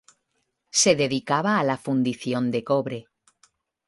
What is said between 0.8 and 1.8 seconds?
Se dedicaba a la